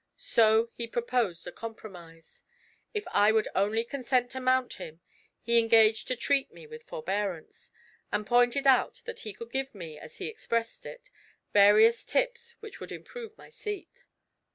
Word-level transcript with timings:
So 0.17 0.71
he 0.73 0.87
proposed 0.87 1.45
a 1.45 1.51
compromise. 1.51 2.43
If 2.91 3.03
I 3.13 3.31
would 3.31 3.47
only 3.53 3.83
consent 3.83 4.31
to 4.31 4.39
mount 4.39 4.77
him, 4.81 4.99
he 5.39 5.59
engaged 5.59 6.07
to 6.07 6.15
treat 6.15 6.51
me 6.51 6.65
with 6.65 6.87
forbearance, 6.87 7.69
and 8.11 8.25
pointed 8.25 8.65
out 8.65 9.03
that 9.05 9.19
he 9.19 9.31
could 9.31 9.51
give 9.51 9.75
me, 9.75 9.99
as 9.99 10.17
he 10.17 10.25
expressed 10.25 10.87
it, 10.87 11.11
various 11.53 12.03
'tips' 12.03 12.55
which 12.61 12.79
would 12.79 12.91
improve 12.91 13.37
my 13.37 13.51
seat. 13.51 14.03